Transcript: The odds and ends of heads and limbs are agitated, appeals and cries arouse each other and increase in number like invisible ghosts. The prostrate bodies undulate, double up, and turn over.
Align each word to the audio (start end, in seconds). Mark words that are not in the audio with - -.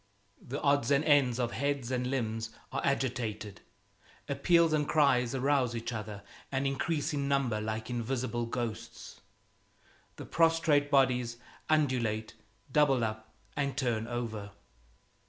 The 0.41 0.59
odds 0.61 0.89
and 0.89 1.03
ends 1.05 1.37
of 1.37 1.51
heads 1.51 1.91
and 1.91 2.07
limbs 2.07 2.49
are 2.71 2.81
agitated, 2.83 3.61
appeals 4.27 4.73
and 4.73 4.89
cries 4.89 5.35
arouse 5.35 5.75
each 5.75 5.93
other 5.93 6.23
and 6.51 6.65
increase 6.65 7.13
in 7.13 7.27
number 7.27 7.61
like 7.61 7.87
invisible 7.91 8.47
ghosts. 8.47 9.21
The 10.15 10.25
prostrate 10.25 10.89
bodies 10.89 11.37
undulate, 11.69 12.33
double 12.71 13.03
up, 13.03 13.31
and 13.55 13.77
turn 13.77 14.07
over. 14.07 14.49